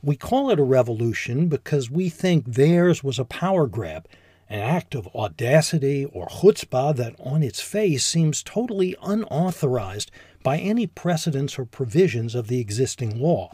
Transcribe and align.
We 0.04 0.18
call 0.18 0.50
it 0.50 0.60
a 0.60 0.64
revolution 0.64 1.48
because 1.48 1.90
we 1.90 2.10
think 2.10 2.44
theirs 2.44 3.06
was 3.06 3.18
a 3.18 3.24
power 3.24 3.68
grab, 3.68 4.06
an 4.50 4.60
act 4.60 4.94
of 4.94 5.08
audacity 5.16 6.04
or 6.04 6.28
chutzpah 6.28 6.98
that 6.98 7.16
on 7.18 7.42
its 7.42 7.62
face 7.62 8.04
seems 8.04 8.44
totally 8.44 8.98
unauthorized 9.02 10.12
by 10.44 10.58
any 10.58 10.88
precedents 10.88 11.58
or 11.58 11.64
provisions 11.64 12.36
of 12.36 12.50
the 12.50 12.60
existing 12.60 13.18
law. 13.18 13.54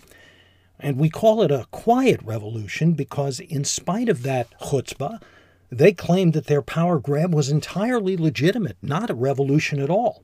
And 0.80 0.98
we 0.98 1.12
call 1.12 1.44
it 1.44 1.52
a 1.52 1.68
quiet 1.70 2.20
revolution 2.24 2.94
because, 2.94 3.40
in 3.40 3.64
spite 3.64 4.10
of 4.10 4.24
that 4.24 4.60
chutzpah, 4.60 5.22
they 5.78 5.94
claimed 5.94 6.34
that 6.34 6.48
their 6.48 6.62
power 6.62 7.00
grab 7.00 7.34
was 7.34 7.50
entirely 7.50 8.18
legitimate, 8.18 8.78
not 8.82 9.10
a 9.10 9.16
revolution 9.16 9.80
at 9.80 9.90
all. 9.90 10.24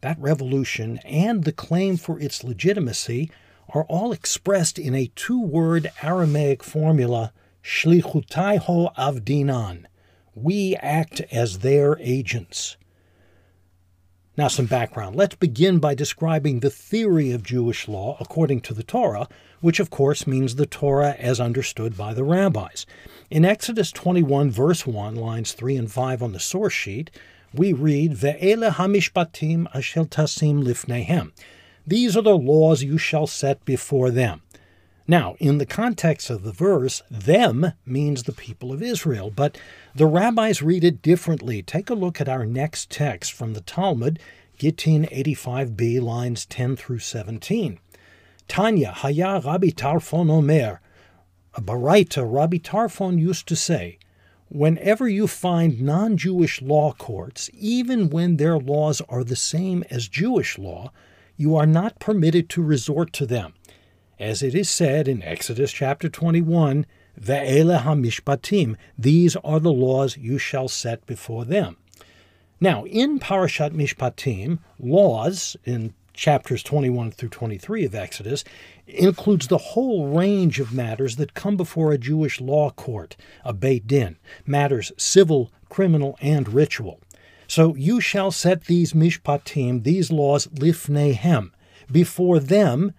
That 0.00 0.18
revolution 0.18 0.98
and 1.04 1.44
the 1.44 1.52
claim 1.52 1.96
for 1.96 2.18
its 2.18 2.42
legitimacy 2.42 3.30
are 3.74 3.84
all 3.84 4.12
expressed 4.12 4.78
in 4.78 4.94
a 4.94 5.10
two 5.14 5.40
word 5.40 5.90
Aramaic 6.02 6.62
formula, 6.62 7.32
shlichutaiho 7.62 8.94
avdinan. 8.96 9.84
We 10.34 10.76
act 10.76 11.20
as 11.30 11.60
their 11.60 11.98
agents. 12.00 12.76
Now, 14.34 14.48
some 14.48 14.64
background. 14.64 15.14
Let's 15.14 15.34
begin 15.34 15.78
by 15.78 15.94
describing 15.94 16.60
the 16.60 16.70
theory 16.70 17.32
of 17.32 17.42
Jewish 17.42 17.86
law 17.86 18.16
according 18.18 18.62
to 18.62 18.72
the 18.72 18.82
Torah, 18.82 19.28
which 19.60 19.78
of 19.78 19.90
course 19.90 20.26
means 20.26 20.54
the 20.54 20.64
Torah 20.64 21.14
as 21.18 21.38
understood 21.38 21.98
by 21.98 22.14
the 22.14 22.24
rabbis. 22.24 22.86
In 23.30 23.44
Exodus 23.44 23.92
21, 23.92 24.50
verse 24.50 24.86
1, 24.86 25.16
lines 25.16 25.52
3 25.52 25.76
and 25.76 25.92
5 25.92 26.22
on 26.22 26.32
the 26.32 26.40
source 26.40 26.72
sheet, 26.72 27.10
we 27.52 27.74
read, 27.74 28.12
Ve'ele 28.12 28.72
hamishpatim 28.72 29.70
ashel 29.74 30.08
tasim 30.08 30.64
lifnehem. 30.64 31.32
These 31.86 32.16
are 32.16 32.22
the 32.22 32.38
laws 32.38 32.82
you 32.82 32.96
shall 32.96 33.26
set 33.26 33.62
before 33.66 34.10
them. 34.10 34.40
Now, 35.08 35.34
in 35.40 35.58
the 35.58 35.66
context 35.66 36.30
of 36.30 36.44
the 36.44 36.52
verse, 36.52 37.02
them 37.10 37.72
means 37.84 38.22
the 38.22 38.32
people 38.32 38.72
of 38.72 38.82
Israel, 38.82 39.32
but 39.34 39.58
the 39.94 40.06
rabbis 40.06 40.62
read 40.62 40.84
it 40.84 41.02
differently. 41.02 41.60
Take 41.60 41.90
a 41.90 41.94
look 41.94 42.20
at 42.20 42.28
our 42.28 42.46
next 42.46 42.88
text 42.88 43.32
from 43.32 43.54
the 43.54 43.62
Talmud, 43.62 44.20
Gittin 44.58 45.06
85b, 45.06 46.00
lines 46.00 46.46
10 46.46 46.76
through 46.76 47.00
17. 47.00 47.80
Tanya, 48.46 48.92
Haya 48.92 49.40
Rabbi 49.44 49.70
Tarfon 49.70 50.30
Omer. 50.30 50.80
A 51.54 51.60
Baraita, 51.60 52.24
Rabbi 52.24 52.58
Tarfon 52.58 53.18
used 53.18 53.48
to 53.48 53.56
say, 53.56 53.98
Whenever 54.48 55.08
you 55.08 55.26
find 55.26 55.80
non 55.80 56.16
Jewish 56.16 56.62
law 56.62 56.92
courts, 56.92 57.50
even 57.54 58.08
when 58.08 58.36
their 58.36 58.58
laws 58.58 59.00
are 59.08 59.24
the 59.24 59.36
same 59.36 59.82
as 59.90 60.06
Jewish 60.06 60.58
law, 60.58 60.92
you 61.36 61.56
are 61.56 61.66
not 61.66 61.98
permitted 61.98 62.48
to 62.50 62.62
resort 62.62 63.12
to 63.14 63.26
them 63.26 63.54
as 64.22 64.40
it 64.40 64.54
is 64.54 64.70
said 64.70 65.08
in 65.08 65.20
Exodus 65.24 65.72
chapter 65.72 66.08
21, 66.08 66.86
Ve'ele 67.20 67.82
hamishpatim, 67.82 68.76
these 68.96 69.34
are 69.36 69.58
the 69.58 69.72
laws 69.72 70.16
you 70.16 70.38
shall 70.38 70.68
set 70.68 71.04
before 71.06 71.44
them. 71.44 71.76
Now, 72.60 72.84
in 72.84 73.18
Parashat 73.18 73.72
Mishpatim, 73.72 74.60
laws 74.78 75.56
in 75.64 75.94
chapters 76.14 76.62
21 76.62 77.10
through 77.10 77.30
23 77.30 77.84
of 77.84 77.96
Exodus 77.96 78.44
includes 78.86 79.48
the 79.48 79.58
whole 79.58 80.06
range 80.06 80.60
of 80.60 80.72
matters 80.72 81.16
that 81.16 81.34
come 81.34 81.56
before 81.56 81.90
a 81.90 81.98
Jewish 81.98 82.40
law 82.40 82.70
court, 82.70 83.16
a 83.44 83.52
Beit 83.52 83.88
Din, 83.88 84.18
matters 84.46 84.92
civil, 84.96 85.50
criminal, 85.68 86.16
and 86.20 86.48
ritual. 86.48 87.00
So 87.48 87.74
you 87.74 88.00
shall 88.00 88.30
set 88.30 88.66
these 88.66 88.92
mishpatim, 88.92 89.82
these 89.82 90.12
laws, 90.12 90.46
lifnehem, 90.46 91.50
before 91.90 92.38
them 92.38 92.94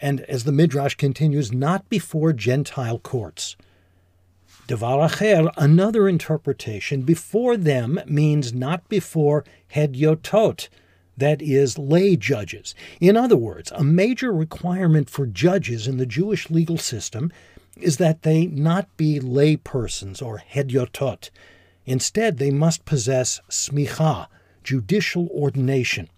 and 0.00 0.20
as 0.22 0.44
the 0.44 0.52
Midrash 0.52 0.94
continues, 0.94 1.52
not 1.52 1.88
before 1.88 2.32
Gentile 2.32 2.98
courts. 2.98 3.56
Devar 4.66 5.08
Acher, 5.08 5.50
another 5.56 6.08
interpretation, 6.08 7.02
before 7.02 7.56
them 7.56 8.00
means 8.06 8.52
not 8.52 8.86
before 8.88 9.44
Hedyotot, 9.74 10.68
that 11.16 11.42
is, 11.42 11.78
lay 11.78 12.16
judges. 12.16 12.74
In 13.00 13.16
other 13.16 13.36
words, 13.36 13.72
a 13.74 13.82
major 13.82 14.32
requirement 14.32 15.10
for 15.10 15.26
judges 15.26 15.88
in 15.88 15.96
the 15.96 16.06
Jewish 16.06 16.50
legal 16.50 16.78
system 16.78 17.32
is 17.76 17.96
that 17.96 18.22
they 18.22 18.46
not 18.46 18.94
be 18.96 19.18
lay 19.20 19.56
persons 19.56 20.20
or 20.20 20.42
Hedyotot. 20.52 21.30
Instead, 21.86 22.36
they 22.36 22.50
must 22.50 22.84
possess 22.84 23.40
smicha, 23.48 24.26
judicial 24.62 25.28
ordination. 25.28 26.08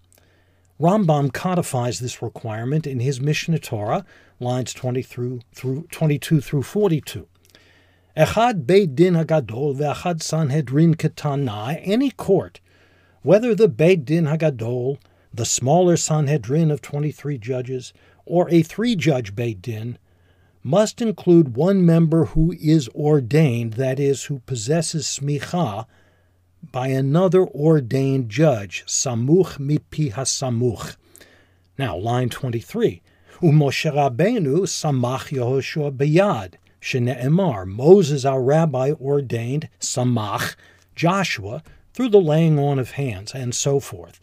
Rambam 0.81 1.31
codifies 1.31 1.99
this 1.99 2.23
requirement 2.23 2.87
in 2.87 3.01
his 3.01 3.19
Mishneh 3.19 3.61
Torah, 3.61 4.03
lines 4.39 4.73
20 4.73 5.03
through, 5.03 5.41
through 5.53 5.85
22 5.91 6.41
through 6.41 6.63
42. 6.63 7.27
Echad 8.17 8.65
Beit 8.65 8.95
Din 8.95 9.13
Hagadol 9.13 9.77
ve'achad 9.77 10.23
Sanhedrin 10.23 10.95
Ketana, 10.95 11.79
any 11.83 12.09
court, 12.09 12.61
whether 13.21 13.53
the 13.53 13.67
Beit 13.67 14.05
Din 14.05 14.25
Hagadol, 14.25 14.97
the 15.31 15.45
smaller 15.45 15.95
Sanhedrin 15.95 16.71
of 16.71 16.81
23 16.81 17.37
judges, 17.37 17.93
or 18.25 18.49
a 18.49 18.63
three-judge 18.63 19.35
Beit 19.35 19.61
Din, 19.61 19.99
must 20.63 20.99
include 20.99 21.55
one 21.55 21.85
member 21.85 22.25
who 22.25 22.55
is 22.59 22.89
ordained, 22.89 23.73
that 23.73 23.99
is, 23.99 24.23
who 24.23 24.39
possesses 24.47 25.05
smicha, 25.05 25.85
by 26.71 26.87
another 26.87 27.45
ordained 27.47 28.29
judge, 28.29 28.83
Samuch 28.87 29.57
mipi 29.57 30.11
hasamuch. 30.11 30.95
Now, 31.77 31.97
line 31.97 32.29
23. 32.29 33.01
Umoshe 33.41 33.91
samach 33.91 35.29
Yehoshua 35.35 35.97
beyad. 35.97 36.55
Shene'emar, 36.81 37.65
Moses 37.65 38.25
our 38.25 38.41
rabbi 38.41 38.91
ordained 38.91 39.69
samach 39.79 40.55
Joshua 40.95 41.63
through 41.93 42.09
the 42.09 42.21
laying 42.21 42.59
on 42.59 42.79
of 42.79 42.91
hands, 42.91 43.33
and 43.33 43.53
so 43.53 43.79
forth. 43.79 44.19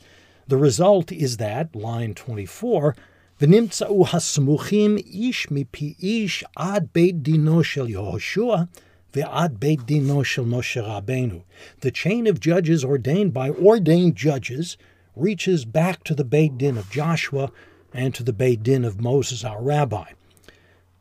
The 0.47 0.57
result 0.57 1.13
is 1.13 1.37
that, 1.37 1.75
line 1.75 2.15
24, 2.15 2.97
V'nimtza'u 3.41 4.07
hasmuchim 4.09 4.99
ish 4.99 5.47
mipi 5.49 5.97
ish 6.01 6.43
ad 6.57 6.93
beit 6.93 7.23
dino 7.23 7.63
shel 7.63 7.87
Yehoshua, 7.87 8.69
Ve'ad 9.13 9.59
Beit 9.59 9.87
Dino 9.87 10.23
Shel 10.23 10.45
Moshe 10.45 10.83
Rabbeinu. 10.83 11.43
The 11.81 11.91
chain 11.91 12.27
of 12.27 12.41
judges 12.41 12.85
ordained 12.85 13.33
by 13.33 13.51
ordained 13.51 14.17
judges 14.17 14.77
reaches 15.17 15.65
back 15.65 16.05
to 16.05 16.15
the 16.15 16.25
Beit 16.25 16.59
Din 16.59 16.77
of 16.77 16.91
Joshua 16.91 17.51
and 17.95 18.15
to 18.15 18.23
the 18.23 18.35
Beit 18.35 18.63
Din 18.63 18.85
of 18.85 19.01
Moses, 19.01 19.45
our 19.45 19.63
rabbi. 19.63 20.13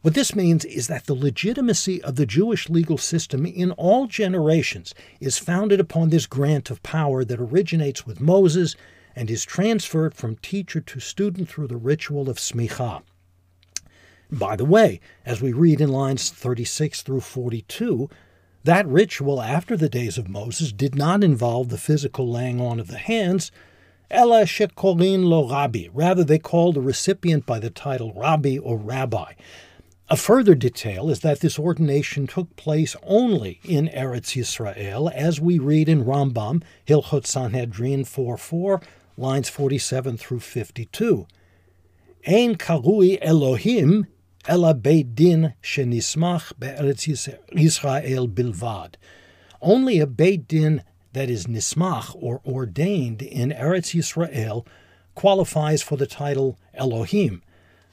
What 0.04 0.14
this 0.14 0.34
means 0.34 0.64
is 0.64 0.88
that 0.88 1.06
the 1.06 1.14
legitimacy 1.14 2.02
of 2.02 2.16
the 2.16 2.26
Jewish 2.26 2.70
legal 2.70 2.98
system 2.98 3.46
in 3.46 3.72
all 3.72 4.08
generations 4.08 4.96
is 5.20 5.38
founded 5.38 5.82
upon 5.82 6.10
this 6.10 6.28
grant 6.28 6.72
of 6.72 6.82
power 6.84 7.26
that 7.26 7.42
originates 7.42 8.06
with 8.06 8.22
Moses 8.22 8.78
and 9.18 9.30
is 9.30 9.44
transferred 9.44 10.14
from 10.14 10.38
teacher 10.38 10.80
to 10.80 11.00
student 11.02 11.50
through 11.50 11.68
the 11.68 11.76
ritual 11.76 12.30
of 12.30 12.38
smicha. 12.38 13.02
By 14.32 14.58
the 14.58 14.66
way, 14.66 15.00
as 15.26 15.42
we 15.42 15.54
read 15.54 15.80
in 15.80 15.90
lines 15.90 16.30
36 16.30 17.02
through 17.02 17.22
42, 17.22 18.10
that 18.66 18.86
ritual 18.86 19.42
after 19.42 19.78
the 19.78 19.88
days 19.88 20.18
of 20.18 20.28
Moses 20.28 20.74
did 20.74 20.96
not 20.96 21.24
involve 21.24 21.70
the 21.70 21.78
physical 21.78 22.30
laying 22.30 22.60
on 22.60 22.80
of 22.80 22.88
the 22.88 22.98
hands, 22.98 23.52
Ella 24.12 24.44
shekolin 24.44 25.24
lo 25.26 25.50
rabbi. 25.50 25.88
Rather, 25.94 26.26
they 26.26 26.40
called 26.40 26.76
the 26.76 26.82
recipient 26.82 27.46
by 27.46 27.60
the 27.60 27.70
title 27.70 28.12
rabbi 28.14 28.58
or 28.58 28.78
rabbi. 28.78 29.34
A 30.10 30.18
further 30.18 30.56
detail 30.56 31.10
is 31.10 31.22
that 31.22 31.40
this 31.40 31.60
ordination 31.60 32.28
took 32.28 32.54
place 32.58 32.96
only 33.04 33.60
in 33.64 33.88
Eretz 33.90 34.36
Yisrael, 34.36 35.12
as 35.12 35.40
we 35.40 35.60
read 35.60 35.88
in 35.88 36.06
Rambam, 36.06 36.64
Hilchot 36.86 37.26
Sanhedrin 37.26 38.04
4.4, 38.04 38.84
lines 39.18 39.50
47 39.50 40.18
through 40.18 40.40
52. 40.40 41.28
Ein 42.26 42.56
karui 42.56 43.18
Elohim 43.22 44.08
Ela 44.48 44.74
Beit 44.74 45.14
Din 45.14 45.56
shenismach 45.62 46.54
be'eretz 46.58 47.06
Yisrael 47.54 48.34
bilvad. 48.34 48.96
Only 49.62 50.00
a 50.00 50.08
Beit 50.08 50.48
Din 50.48 50.84
that 51.12 51.30
is 51.30 51.48
nismach 51.48 52.16
or 52.16 52.40
ordained 52.46 53.22
in 53.22 53.50
Eretz 53.52 53.94
Yisrael, 53.94 54.66
qualifies 55.16 55.82
for 55.82 55.98
the 55.98 56.08
title 56.08 56.58
Elohim, 56.74 57.42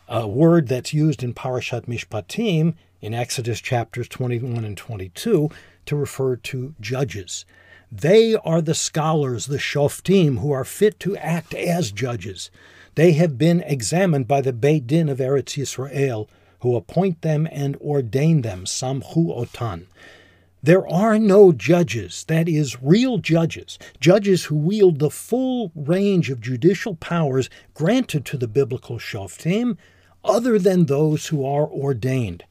a 0.06 0.28
word 0.28 0.68
that's 0.68 0.94
used 0.94 1.24
in 1.24 1.34
Parashat 1.34 1.86
Mishpatim 1.86 2.74
in 3.00 3.14
Exodus 3.14 3.60
chapters 3.60 4.06
21 4.06 4.64
and 4.64 4.76
22 4.76 5.50
to 5.86 5.96
refer 5.96 6.36
to 6.36 6.74
judges. 6.80 7.44
They 7.90 8.36
are 8.36 8.62
the 8.62 8.74
scholars, 8.74 9.46
the 9.46 9.58
shoftim, 9.58 10.38
who 10.38 10.52
are 10.52 10.64
fit 10.64 11.00
to 11.00 11.16
act 11.16 11.52
as 11.52 11.90
judges. 11.90 12.50
They 12.94 13.12
have 13.12 13.36
been 13.38 13.60
examined 13.62 14.28
by 14.28 14.40
the 14.40 14.52
Beit 14.52 14.86
Din 14.86 15.08
of 15.08 15.18
Eretz 15.18 15.56
Yisrael, 15.56 16.28
who 16.64 16.76
appoint 16.76 17.20
them 17.20 17.46
and 17.52 17.76
ordain 17.76 18.40
them, 18.40 18.64
samchu 18.64 19.28
otan. 19.38 19.84
There 20.62 20.88
are 20.88 21.18
no 21.18 21.52
judges, 21.52 22.24
that 22.28 22.48
is, 22.48 22.82
real 22.82 23.18
judges, 23.18 23.78
judges 24.00 24.44
who 24.44 24.56
wield 24.56 24.98
the 24.98 25.10
full 25.10 25.72
range 25.74 26.30
of 26.30 26.40
judicial 26.40 26.94
powers 26.94 27.50
granted 27.74 28.24
to 28.24 28.38
the 28.38 28.48
biblical 28.48 28.98
shoftim, 28.98 29.76
other 30.24 30.58
than 30.58 30.86
those 30.86 31.26
who 31.26 31.44
are 31.44 31.68
ordained, 31.68 32.44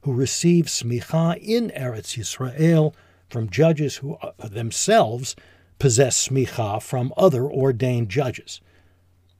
who 0.00 0.14
receive 0.14 0.64
smicha 0.64 1.36
in 1.36 1.68
Eretz 1.76 2.16
Yisrael 2.16 2.94
from 3.28 3.50
judges 3.50 3.96
who 3.96 4.14
uh, 4.14 4.32
themselves 4.48 5.36
possess 5.78 6.28
smicha 6.28 6.82
from 6.82 7.12
other 7.18 7.44
ordained 7.44 8.08
judges. 8.08 8.62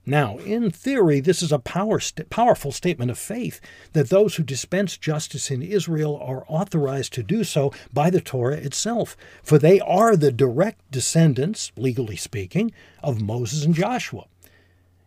Now, 0.09 0.39
in 0.39 0.71
theory, 0.71 1.19
this 1.19 1.43
is 1.43 1.51
a 1.51 1.59
power 1.59 1.99
st- 1.99 2.31
powerful 2.31 2.71
statement 2.71 3.11
of 3.11 3.19
faith 3.19 3.61
that 3.93 4.09
those 4.09 4.35
who 4.35 4.43
dispense 4.43 4.97
justice 4.97 5.51
in 5.51 5.61
Israel 5.61 6.17
are 6.19 6.45
authorized 6.47 7.13
to 7.13 7.23
do 7.23 7.43
so 7.43 7.71
by 7.93 8.09
the 8.09 8.19
Torah 8.19 8.55
itself, 8.55 9.15
for 9.43 9.59
they 9.59 9.79
are 9.79 10.15
the 10.15 10.31
direct 10.31 10.81
descendants, 10.89 11.71
legally 11.77 12.15
speaking, 12.15 12.71
of 13.03 13.21
Moses 13.21 13.63
and 13.63 13.75
Joshua. 13.75 14.25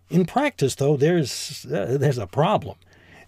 In 0.09 0.25
practice, 0.25 0.77
though, 0.77 0.97
there's, 0.97 1.67
uh, 1.67 1.97
there's 1.99 2.19
a 2.19 2.29
problem. 2.29 2.77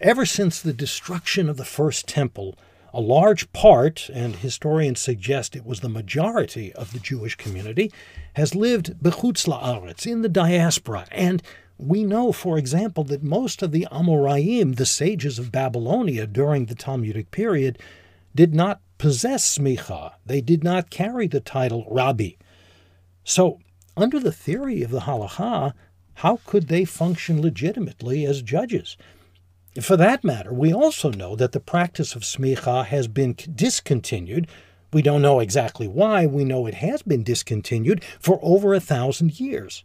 Ever 0.00 0.25
since 0.25 0.61
the 0.61 0.73
destruction 0.73 1.49
of 1.49 1.56
the 1.56 1.65
first 1.65 2.06
temple, 2.06 2.56
a 2.93 3.00
large 3.00 3.53
part, 3.53 4.09
and 4.15 4.37
historians 4.37 5.00
suggest 5.00 5.56
it 5.56 5.67
was 5.67 5.81
the 5.81 5.88
majority 5.88 6.73
of 6.75 6.93
the 6.93 7.00
Jewish 7.00 7.35
community, 7.35 7.91
has 8.35 8.55
lived 8.55 9.03
bechutz 9.03 9.49
la'aretz, 9.49 10.06
in 10.06 10.23
the 10.23 10.29
diaspora, 10.29 11.06
and 11.11 11.43
we 11.79 12.05
know, 12.05 12.32
for 12.32 12.56
example, 12.56 13.05
that 13.05 13.23
most 13.23 13.62
of 13.62 13.73
the 13.73 13.87
Amoraim, 13.91 14.76
the 14.76 14.87
sages 14.87 15.38
of 15.38 15.53
Babylonia 15.53 16.26
during 16.26 16.67
the 16.67 16.75
Talmudic 16.75 17.31
period, 17.31 17.79
did 18.35 18.55
not 18.55 18.81
possess 18.99 19.59
smicha. 19.59 20.12
They 20.25 20.41
did 20.41 20.62
not 20.62 20.91
carry 20.91 21.26
the 21.26 21.41
title 21.41 21.87
rabbi. 21.91 22.31
So, 23.25 23.61
under 23.97 24.21
the 24.21 24.32
theory 24.32 24.82
of 24.82 24.91
the 24.91 25.00
halacha, 25.00 25.73
how 26.15 26.41
could 26.44 26.69
they 26.69 26.85
function 26.85 27.41
legitimately 27.41 28.25
as 28.25 28.43
judges? 28.43 28.97
For 29.81 29.97
that 29.97 30.23
matter, 30.23 30.53
we 30.53 30.73
also 30.73 31.11
know 31.11 31.35
that 31.35 31.53
the 31.53 31.61
practice 31.61 32.15
of 32.15 32.23
smicha 32.23 32.87
has 32.87 33.09
been 33.09 33.35
discontinued. 33.53 34.47
We 34.93 35.03
don't 35.03 35.23
know 35.23 35.41
exactly 35.41 35.88
why. 35.88 36.27
We 36.27 36.44
know 36.44 36.67
it 36.67 36.75
has 36.75 37.03
been 37.03 37.25
discontinued 37.25 38.05
for 38.20 38.38
over 38.43 38.75
a 38.75 38.81
thousand 38.81 39.41
years. 39.41 39.82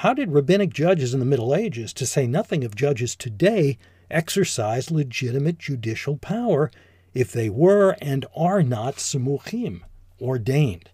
How 0.00 0.14
did 0.14 0.32
rabbinic 0.32 0.72
judges 0.72 1.12
in 1.12 1.20
the 1.20 1.26
Middle 1.26 1.54
Ages, 1.54 1.92
to 1.92 2.06
say 2.06 2.26
nothing 2.26 2.64
of 2.64 2.74
judges 2.74 3.14
today, 3.14 3.76
exercise 4.10 4.90
legitimate 4.90 5.58
judicial 5.58 6.16
power 6.16 6.70
if 7.12 7.32
they 7.32 7.50
were 7.50 7.94
and 8.00 8.24
are 8.34 8.62
not 8.62 8.96
samuchim, 8.96 9.82
ordained? 10.18 10.88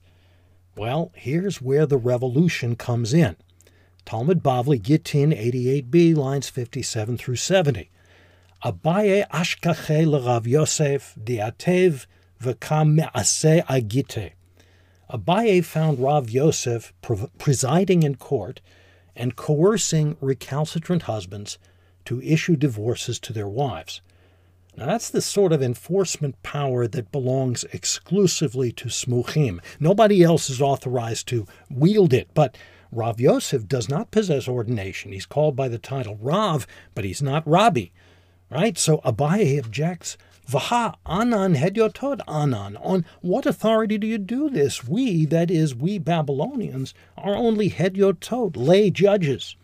Well, 0.76 1.12
here's 1.14 1.62
where 1.62 1.86
the 1.86 1.98
revolution 1.98 2.74
comes 2.74 3.14
in. 3.14 3.36
Talmud 4.04 4.42
Bavli, 4.42 4.82
Gittin 4.82 5.30
88b, 5.30 6.16
lines 6.16 6.48
57 6.48 7.16
through 7.16 7.36
70. 7.36 7.88
Abaye 8.64 9.24
ashkache 9.28 10.04
l'Rav 10.04 10.48
Yosef 10.48 11.14
diatev 11.16 12.06
v'kam 12.42 12.94
me'aseh 12.94 13.64
agite. 13.66 14.32
Abaye 15.08 15.64
found 15.64 16.00
Rav 16.00 16.28
Yosef 16.28 16.92
presiding 17.38 18.02
in 18.02 18.16
court 18.16 18.60
and 19.16 19.34
coercing 19.34 20.16
recalcitrant 20.20 21.02
husbands 21.02 21.58
to 22.04 22.22
issue 22.22 22.54
divorces 22.54 23.18
to 23.18 23.32
their 23.32 23.48
wives. 23.48 24.00
Now, 24.76 24.86
that's 24.86 25.08
the 25.08 25.22
sort 25.22 25.52
of 25.52 25.62
enforcement 25.62 26.40
power 26.42 26.86
that 26.86 27.10
belongs 27.10 27.64
exclusively 27.72 28.70
to 28.72 28.88
smuchim. 28.88 29.60
Nobody 29.80 30.22
else 30.22 30.50
is 30.50 30.60
authorized 30.60 31.26
to 31.28 31.46
wield 31.70 32.12
it, 32.12 32.28
but 32.34 32.58
Rav 32.92 33.18
Yosef 33.18 33.66
does 33.66 33.88
not 33.88 34.10
possess 34.10 34.46
ordination. 34.46 35.12
He's 35.12 35.26
called 35.26 35.56
by 35.56 35.68
the 35.68 35.78
title 35.78 36.16
Rav, 36.20 36.66
but 36.94 37.04
he's 37.04 37.22
not 37.22 37.46
Rabbi, 37.48 37.86
right? 38.50 38.76
So 38.76 38.98
Abaye 38.98 39.58
objects 39.58 40.18
Vaha 40.48 40.94
anan 41.04 41.56
hedyotot 41.56 42.20
anan. 42.28 42.76
On 42.76 43.04
what 43.20 43.46
authority 43.46 43.98
do 43.98 44.06
you 44.06 44.18
do 44.18 44.48
this? 44.48 44.84
We, 44.86 45.26
that 45.26 45.50
is, 45.50 45.74
we 45.74 45.98
Babylonians, 45.98 46.94
are 47.16 47.34
only 47.34 47.68
hedyotot, 47.70 48.56
lay 48.56 48.90
judges. 48.90 49.56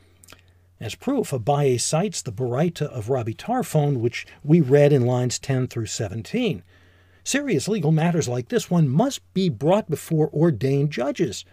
As 0.80 0.96
proof, 0.96 1.30
Abaye 1.30 1.80
cites 1.80 2.22
the 2.22 2.32
Baraita 2.32 2.86
of 2.86 3.08
Rabbi 3.08 3.32
Tarfon, 3.32 4.00
which 4.00 4.26
we 4.42 4.60
read 4.60 4.92
in 4.92 5.06
lines 5.06 5.38
10 5.38 5.68
through 5.68 5.86
17. 5.86 6.64
Serious 7.22 7.68
legal 7.68 7.92
matters 7.92 8.28
like 8.28 8.48
this 8.48 8.68
one 8.68 8.88
must 8.88 9.20
be 9.32 9.48
brought 9.48 9.88
before 9.88 10.28
ordained 10.34 10.90
judges. 10.90 11.44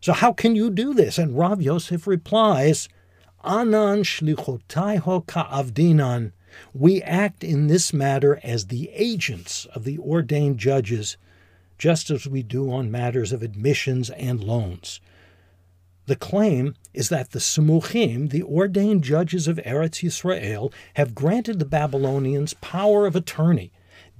So 0.00 0.12
how 0.12 0.32
can 0.32 0.56
you 0.56 0.68
do 0.68 0.94
this? 0.94 1.16
And 1.16 1.38
Rav 1.38 1.62
Yosef 1.62 2.08
replies, 2.08 2.88
Anan 3.44 4.02
shlichotaiho 4.02 5.26
ka'avdinan. 5.28 6.32
We 6.74 7.02
act 7.02 7.42
in 7.44 7.66
this 7.66 7.92
matter 7.92 8.40
as 8.42 8.66
the 8.66 8.90
agents 8.94 9.66
of 9.74 9.84
the 9.84 9.98
ordained 9.98 10.58
judges, 10.58 11.16
just 11.78 12.10
as 12.10 12.26
we 12.26 12.42
do 12.42 12.70
on 12.72 12.90
matters 12.90 13.32
of 13.32 13.42
admissions 13.42 14.10
and 14.10 14.42
loans. 14.42 15.00
The 16.06 16.16
claim 16.16 16.74
is 16.92 17.08
that 17.10 17.30
the 17.30 17.38
Samuchim, 17.38 18.30
the 18.30 18.42
ordained 18.42 19.04
judges 19.04 19.46
of 19.46 19.58
Eretz 19.58 20.02
Yisrael, 20.02 20.72
have 20.94 21.14
granted 21.14 21.58
the 21.58 21.64
Babylonians 21.64 22.54
power 22.54 23.06
of 23.06 23.14
attorney, 23.14 23.70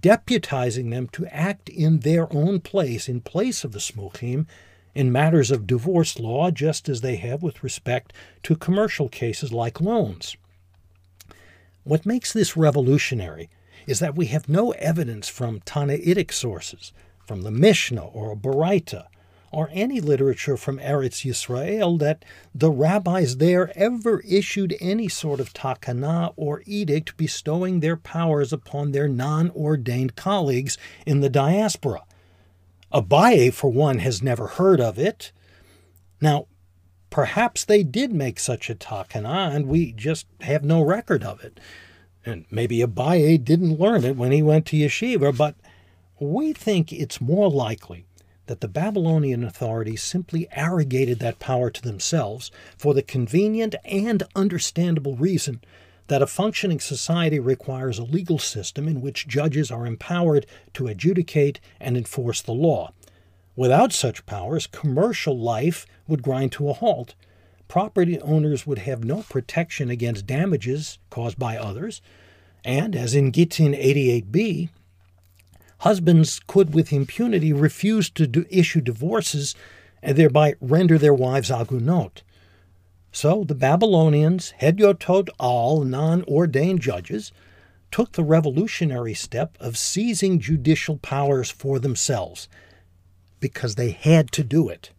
deputizing 0.01 0.91
them 0.91 1.09
to 1.09 1.27
act 1.27 1.69
in 1.69 2.01
their 2.01 2.33
own 2.33 2.61
place, 2.61 3.09
in 3.09 3.21
place 3.21 3.65
of 3.65 3.73
the 3.73 3.81
Samuchim, 3.81 4.47
in 4.95 5.11
matters 5.11 5.51
of 5.51 5.67
divorce 5.67 6.19
law, 6.19 6.51
just 6.51 6.89
as 6.89 7.01
they 7.01 7.17
have 7.17 7.43
with 7.43 7.65
respect 7.65 8.13
to 8.43 8.55
commercial 8.55 9.09
cases 9.09 9.53
like 9.53 9.81
loans. 9.81 10.37
What 11.85 12.07
makes 12.07 12.33
this 12.33 12.57
revolutionary 12.57 13.51
is 13.87 13.99
that 13.99 14.15
we 14.15 14.27
have 14.27 14.49
no 14.49 14.71
evidence 14.73 15.29
from 15.29 15.61
Tannaitic 15.61 16.33
sources, 16.33 16.93
from 17.27 17.43
the 17.43 17.51
Mishnah 17.51 18.07
or 18.07 18.37
Baraita, 18.37 19.07
or 19.51 19.69
any 19.73 20.01
literature 20.01 20.57
from 20.57 20.79
Eretz 20.79 21.27
Yisrael 21.29 21.99
that 21.99 22.25
the 22.55 22.71
rabbis 22.71 23.37
there 23.37 23.77
ever 23.77 24.21
issued 24.21 24.77
any 24.81 25.09
sort 25.09 25.41
of 25.41 25.53
takana 25.53 26.33
or 26.37 26.63
edict 26.67 27.17
bestowing 27.17 27.81
their 27.81 27.97
powers 27.97 28.53
upon 28.53 28.93
their 28.93 29.09
non 29.09 29.51
ordained 29.51 30.17
colleagues 30.17 30.79
in 31.05 31.21
the 31.21 31.29
diaspora. 31.29 32.03
Abaye, 32.93 33.53
for 33.53 33.71
one, 33.71 33.99
has 33.99 34.23
never 34.23 34.47
heard 34.47 34.81
of 34.81 34.99
it. 34.99 35.33
Now, 36.21 36.47
Perhaps 37.13 37.67
they 37.67 37.83
did 37.83 38.11
make 38.11 38.41
such 38.41 38.71
a 38.71 38.75
takana, 38.75 39.55
and 39.55 39.67
we 39.67 39.93
just 39.93 40.27
have 40.41 40.65
no 40.65 40.81
record 40.81 41.23
of 41.23 41.45
it. 41.45 41.61
And 42.25 42.47
maybe 42.51 42.79
Abaye 42.79 43.45
didn't 43.45 43.79
learn 43.79 44.05
it 44.05 44.17
when 44.17 44.33
he 44.33 44.43
went 44.43 44.65
to 44.69 44.79
yeshiva, 44.79 45.37
but 45.37 45.55
we 46.19 46.55
think 46.55 46.91
it's 46.91 47.21
more 47.21 47.51
likely 47.51 48.07
that 48.47 48.63
the 48.63 48.67
Babylonian 48.69 49.45
authorities 49.45 50.03
simply 50.03 50.49
arrogated 50.53 51.19
that 51.19 51.39
power 51.39 51.69
to 51.69 51.83
themselves 51.83 52.51
for 52.79 52.95
the 52.95 53.03
convenient 53.03 53.75
and 53.85 54.23
understandable 54.35 55.17
reason 55.17 55.61
that 56.07 56.23
a 56.23 56.27
functioning 56.27 56.81
society 56.81 57.39
requires 57.39 57.99
a 57.99 58.05
legal 58.05 58.39
system 58.39 58.89
in 58.89 59.03
which 59.03 59.29
judges 59.29 59.71
are 59.71 59.85
empowered 59.85 60.47
to 60.73 60.87
adjudicate 60.87 61.61
and 61.79 61.99
enforce 61.99 62.41
the 62.41 62.53
law. 62.53 62.91
Without 63.55 63.93
such 63.93 64.25
powers, 64.25 64.67
commercial 64.67 65.39
life 65.39 65.87
would 66.09 66.23
grind 66.23 66.53
to 66.53 66.71
a 66.71 66.73
halt. 66.73 67.15
Property 67.69 68.19
owners 68.21 68.67
would 68.67 68.79
have 68.79 69.05
no 69.05 69.23
protection 69.23 69.91
against 69.91 70.27
damages 70.27 70.99
caused 71.11 71.39
by 71.39 71.57
others, 71.57 72.01
and, 72.65 72.97
as 72.97 73.15
in 73.15 73.33
Gittin 73.33 73.73
88b, 73.73 74.71
husbands 75.79 76.41
could 76.47 76.75
with 76.75 76.93
impunity 76.93 77.53
refuse 77.53 78.09
to 78.11 78.27
do, 78.27 78.47
issue 78.49 78.81
divorces 78.81 79.55
and 80.03 80.17
thereby 80.17 80.55
render 80.61 80.97
their 80.99 81.15
wives 81.15 81.51
agunot. 81.51 82.23
So 83.11 83.45
the 83.45 83.55
Babylonians, 83.55 84.55
Hedyotot 84.61 85.29
al, 85.39 85.85
non 85.85 86.25
ordained 86.25 86.81
judges, 86.81 87.33
took 87.91 88.13
the 88.13 88.25
revolutionary 88.25 89.13
step 89.13 89.59
of 89.61 89.77
seizing 89.77 90.41
judicial 90.41 90.97
powers 90.97 91.51
for 91.51 91.79
themselves 91.79 92.49
because 93.43 93.75
they 93.75 93.91
had 93.91 94.33
to 94.33 94.43
do 94.43 94.71
it. 94.71 94.91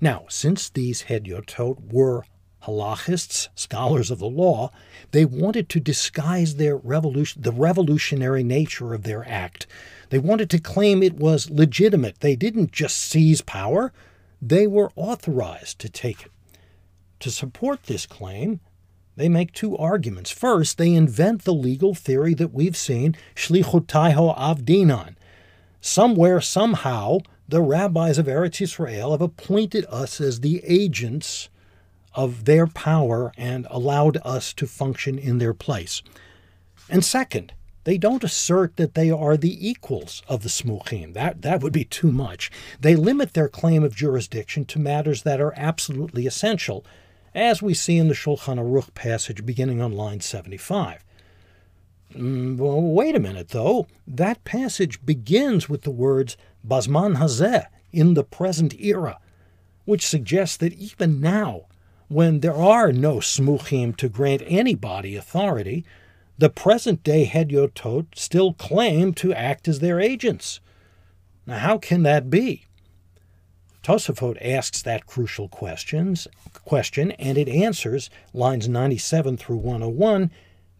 Now, 0.00 0.24
since 0.30 0.70
these 0.70 1.04
Hedyotot 1.04 1.92
were 1.92 2.24
halachists, 2.62 3.48
scholars 3.54 4.10
of 4.10 4.18
the 4.18 4.26
law, 4.26 4.70
they 5.10 5.26
wanted 5.26 5.68
to 5.68 5.80
disguise 5.80 6.54
their 6.54 6.76
revolution, 6.76 7.42
the 7.42 7.52
revolutionary 7.52 8.42
nature 8.42 8.94
of 8.94 9.02
their 9.02 9.28
act. 9.28 9.66
They 10.08 10.18
wanted 10.18 10.48
to 10.50 10.58
claim 10.58 11.02
it 11.02 11.16
was 11.16 11.50
legitimate. 11.50 12.20
They 12.20 12.36
didn't 12.36 12.72
just 12.72 12.96
seize 12.96 13.42
power, 13.42 13.92
they 14.40 14.66
were 14.66 14.90
authorized 14.96 15.78
to 15.80 15.88
take 15.88 16.22
it. 16.22 16.30
To 17.20 17.30
support 17.30 17.84
this 17.84 18.06
claim, 18.06 18.60
they 19.16 19.28
make 19.28 19.52
two 19.52 19.76
arguments. 19.76 20.30
First, 20.30 20.76
they 20.76 20.92
invent 20.92 21.44
the 21.44 21.54
legal 21.54 21.94
theory 21.94 22.34
that 22.34 22.52
we've 22.52 22.76
seen, 22.76 23.16
shlichutaiho 23.34 24.36
avdinan. 24.36 25.14
Somewhere, 25.80 26.40
somehow, 26.40 27.18
the 27.48 27.60
rabbis 27.60 28.18
of 28.18 28.26
Eretz 28.26 28.60
Israel 28.60 29.12
have 29.12 29.20
appointed 29.20 29.86
us 29.88 30.20
as 30.20 30.40
the 30.40 30.62
agents 30.64 31.48
of 32.14 32.44
their 32.44 32.66
power 32.66 33.32
and 33.36 33.66
allowed 33.70 34.18
us 34.24 34.52
to 34.54 34.66
function 34.66 35.18
in 35.18 35.38
their 35.38 35.54
place. 35.54 36.02
And 36.88 37.04
second, 37.04 37.52
they 37.84 37.98
don't 37.98 38.24
assert 38.24 38.76
that 38.76 38.94
they 38.94 39.10
are 39.10 39.36
the 39.36 39.68
equals 39.68 40.22
of 40.26 40.42
the 40.42 40.48
smuchim. 40.48 41.12
That, 41.12 41.42
that 41.42 41.62
would 41.62 41.72
be 41.72 41.84
too 41.84 42.10
much. 42.10 42.50
They 42.80 42.96
limit 42.96 43.34
their 43.34 43.48
claim 43.48 43.84
of 43.84 43.94
jurisdiction 43.94 44.64
to 44.66 44.78
matters 44.78 45.22
that 45.22 45.40
are 45.40 45.52
absolutely 45.56 46.26
essential, 46.26 46.84
as 47.34 47.60
we 47.60 47.74
see 47.74 47.98
in 47.98 48.08
the 48.08 48.14
Shulchan 48.14 48.58
Aruch 48.58 48.94
passage 48.94 49.44
beginning 49.44 49.82
on 49.82 49.92
line 49.92 50.20
75. 50.20 51.04
Mm, 52.14 52.56
well, 52.56 52.80
wait 52.80 53.16
a 53.16 53.20
minute, 53.20 53.48
though. 53.48 53.86
That 54.06 54.44
passage 54.44 55.04
begins 55.04 55.68
with 55.68 55.82
the 55.82 55.90
words 55.90 56.36
Bazman 56.66 57.16
Hazeh, 57.16 57.66
in 57.92 58.14
the 58.14 58.24
present 58.24 58.74
era, 58.80 59.18
which 59.84 60.06
suggests 60.06 60.56
that 60.56 60.72
even 60.72 61.20
now, 61.20 61.66
when 62.08 62.40
there 62.40 62.54
are 62.54 62.92
no 62.92 63.16
smuchim 63.16 63.96
to 63.96 64.08
grant 64.08 64.42
anybody 64.46 65.16
authority, 65.16 65.84
the 66.36 66.50
present 66.50 67.02
day 67.02 67.26
Hedyotot 67.26 68.06
still 68.16 68.54
claim 68.54 69.14
to 69.14 69.32
act 69.32 69.68
as 69.68 69.78
their 69.78 70.00
agents. 70.00 70.60
Now, 71.46 71.58
how 71.58 71.78
can 71.78 72.02
that 72.02 72.30
be? 72.30 72.66
Tosafot 73.82 74.38
asks 74.40 74.82
that 74.82 75.06
crucial 75.06 75.48
questions, 75.48 76.26
question, 76.64 77.12
and 77.12 77.36
it 77.36 77.48
answers 77.48 78.08
lines 78.32 78.68
97 78.68 79.36
through 79.36 79.58
101 79.58 80.30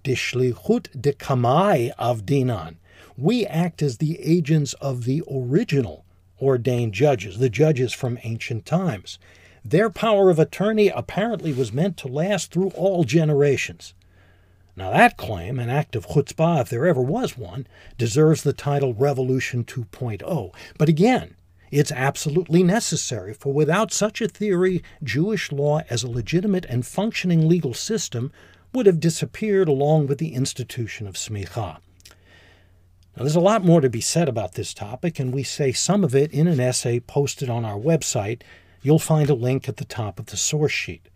Dishlichut 0.02 1.00
de 1.00 1.12
Kamai 1.12 1.92
of 1.98 2.24
Dinan. 2.24 2.76
We 3.16 3.46
act 3.46 3.80
as 3.80 3.98
the 3.98 4.20
agents 4.20 4.72
of 4.74 5.04
the 5.04 5.22
original 5.30 6.04
ordained 6.40 6.94
judges, 6.94 7.38
the 7.38 7.48
judges 7.48 7.92
from 7.92 8.18
ancient 8.24 8.66
times. 8.66 9.18
Their 9.64 9.88
power 9.88 10.30
of 10.30 10.38
attorney 10.38 10.88
apparently 10.88 11.52
was 11.52 11.72
meant 11.72 11.96
to 11.98 12.08
last 12.08 12.50
through 12.50 12.70
all 12.70 13.04
generations. 13.04 13.94
Now, 14.76 14.90
that 14.90 15.16
claim, 15.16 15.60
an 15.60 15.70
act 15.70 15.94
of 15.94 16.08
chutzpah, 16.08 16.62
if 16.62 16.68
there 16.68 16.86
ever 16.86 17.00
was 17.00 17.38
one, 17.38 17.68
deserves 17.96 18.42
the 18.42 18.52
title 18.52 18.92
Revolution 18.92 19.64
2.0. 19.64 20.52
But 20.76 20.88
again, 20.88 21.36
it's 21.70 21.92
absolutely 21.92 22.64
necessary, 22.64 23.32
for 23.32 23.52
without 23.52 23.92
such 23.92 24.20
a 24.20 24.28
theory, 24.28 24.82
Jewish 25.02 25.52
law 25.52 25.82
as 25.88 26.02
a 26.02 26.10
legitimate 26.10 26.66
and 26.68 26.84
functioning 26.84 27.48
legal 27.48 27.74
system 27.74 28.32
would 28.72 28.86
have 28.86 28.98
disappeared 28.98 29.68
along 29.68 30.08
with 30.08 30.18
the 30.18 30.34
institution 30.34 31.06
of 31.06 31.14
smicha. 31.14 31.78
Now, 33.16 33.22
there's 33.22 33.36
a 33.36 33.40
lot 33.40 33.64
more 33.64 33.80
to 33.80 33.88
be 33.88 34.00
said 34.00 34.28
about 34.28 34.54
this 34.54 34.74
topic, 34.74 35.20
and 35.20 35.32
we 35.32 35.44
say 35.44 35.70
some 35.70 36.02
of 36.02 36.16
it 36.16 36.32
in 36.32 36.48
an 36.48 36.58
essay 36.58 36.98
posted 36.98 37.48
on 37.48 37.64
our 37.64 37.78
website. 37.78 38.42
You'll 38.82 38.98
find 38.98 39.30
a 39.30 39.34
link 39.34 39.68
at 39.68 39.76
the 39.76 39.84
top 39.84 40.18
of 40.18 40.26
the 40.26 40.36
source 40.36 40.72
sheet. 40.72 41.08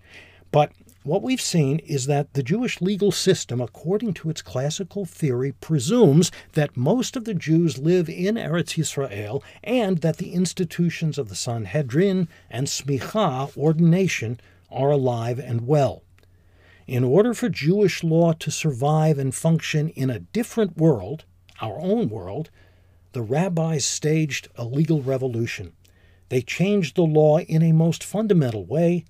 But 0.53 0.71
what 1.03 1.23
we've 1.23 1.41
seen 1.41 1.81
is 1.81 2.07
that 2.07 2.35
the 2.35 2.43
Jewish 2.45 2.81
legal 2.81 3.11
system, 3.11 3.61
according 3.61 4.15
to 4.15 4.31
its 4.31 4.43
classical 4.43 5.07
theory, 5.07 5.53
presumes 5.53 6.31
that 6.53 6.77
most 6.77 7.17
of 7.17 7.25
the 7.25 7.35
Jews 7.35 7.79
live 7.79 8.09
in 8.09 8.37
Eretz 8.37 8.77
Yisrael 8.79 9.43
and 9.65 9.99
that 9.99 10.19
the 10.19 10.35
institutions 10.35 11.19
of 11.19 11.29
the 11.29 11.35
Sanhedrin 11.35 12.29
and 12.49 12.69
Smicha, 12.69 13.57
ordination, 13.57 14.39
are 14.71 14.91
alive 14.93 15.41
and 15.41 15.67
well. 15.67 16.03
In 16.87 17.03
order 17.03 17.35
for 17.35 17.49
Jewish 17.49 18.05
law 18.05 18.35
to 18.35 18.51
survive 18.53 19.19
and 19.19 19.35
function 19.35 19.89
in 19.91 20.11
a 20.11 20.21
different 20.21 20.77
world, 20.77 21.25
our 21.61 21.79
own 21.79 22.09
world, 22.09 22.51
the 23.13 23.23
rabbis 23.23 23.85
staged 23.85 24.49
a 24.57 24.65
legal 24.65 25.03
revolution. 25.03 25.73
They 26.29 26.43
changed 26.43 26.97
the 26.97 27.03
law 27.03 27.39
in 27.39 27.63
a 27.63 27.73
most 27.73 28.05
fundamental 28.05 28.65
way 28.65 29.05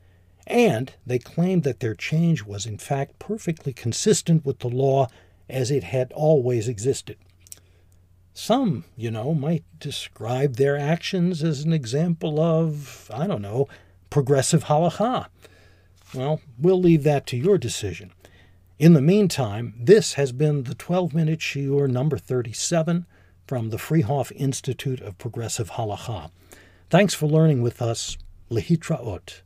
and 0.48 0.92
they 1.06 1.18
claimed 1.18 1.62
that 1.64 1.80
their 1.80 1.94
change 1.94 2.42
was 2.42 2.64
in 2.64 2.78
fact 2.78 3.18
perfectly 3.18 3.72
consistent 3.72 4.46
with 4.46 4.60
the 4.60 4.68
law 4.68 5.08
as 5.48 5.70
it 5.70 5.84
had 5.84 6.10
always 6.12 6.68
existed. 6.68 7.18
Some, 8.32 8.84
you 8.96 9.10
know, 9.10 9.34
might 9.34 9.64
describe 9.78 10.56
their 10.56 10.78
actions 10.78 11.42
as 11.42 11.64
an 11.64 11.72
example 11.72 12.40
of, 12.40 13.10
I 13.12 13.26
don't 13.26 13.42
know, 13.42 13.68
progressive 14.10 14.64
halacha. 14.64 15.26
Well, 16.14 16.40
we'll 16.58 16.80
leave 16.80 17.02
that 17.02 17.26
to 17.26 17.36
your 17.36 17.58
decision. 17.58 18.12
In 18.78 18.92
the 18.92 19.02
meantime, 19.02 19.74
this 19.76 20.12
has 20.12 20.30
been 20.30 20.62
the 20.62 20.74
12 20.74 21.12
minute 21.12 21.40
shiur 21.40 21.90
number 21.90 22.16
37 22.16 23.06
from 23.44 23.70
the 23.70 23.76
Freehof 23.76 24.30
Institute 24.36 25.00
of 25.00 25.18
Progressive 25.18 25.72
Halacha. 25.72 26.30
Thanks 26.88 27.12
for 27.12 27.26
learning 27.26 27.60
with 27.60 27.82
us. 27.82 28.16
Lehitraot. 28.52 29.40